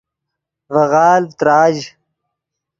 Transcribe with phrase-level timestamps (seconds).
[0.73, 1.77] ڤے غالڤ تراژ